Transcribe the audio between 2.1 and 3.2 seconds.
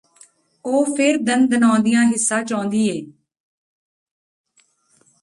ਹਿੱਸਾ ਚਾਹੁੰਦੀ ਏਂ